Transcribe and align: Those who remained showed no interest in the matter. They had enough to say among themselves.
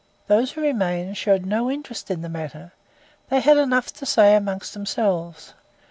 Those 0.25 0.51
who 0.53 0.61
remained 0.61 1.15
showed 1.15 1.45
no 1.45 1.69
interest 1.69 2.09
in 2.09 2.23
the 2.23 2.27
matter. 2.27 2.71
They 3.29 3.39
had 3.39 3.57
enough 3.57 3.93
to 3.93 4.05
say 4.07 4.35
among 4.35 4.63
themselves. 4.73 5.53